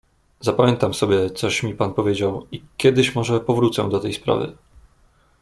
[0.39, 4.57] "Zapamiętam sobie, coś mi pan powiedział i kiedyś może powrócę do tej sprawy."